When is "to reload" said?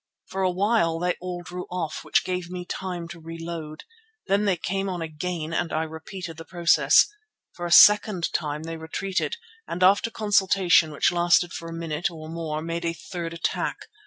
3.09-3.83